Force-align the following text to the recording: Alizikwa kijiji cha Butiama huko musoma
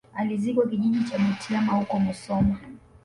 Alizikwa 0.13 0.67
kijiji 0.67 1.03
cha 1.03 1.19
Butiama 1.19 1.73
huko 1.73 1.99
musoma 1.99 2.57